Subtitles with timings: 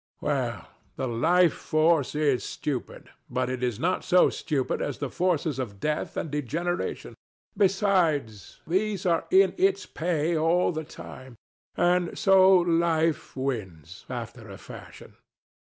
[0.19, 0.35] DON JUAN.
[0.35, 5.59] Well, the Life Force is stupid; but it is not so stupid as the forces
[5.59, 7.13] of Death and Degeneration.
[7.55, 11.35] Besides, these are in its pay all the time.
[11.75, 15.17] And so Life wins, after a fashion.